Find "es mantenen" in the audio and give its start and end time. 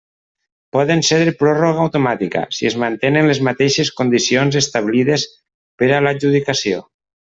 2.71-3.31